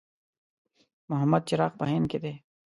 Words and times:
محمد 1.09 1.41
چراغ 1.49 1.71
په 1.79 1.85
هند 1.91 2.05
کې 2.11 2.19
دی. 2.23 2.33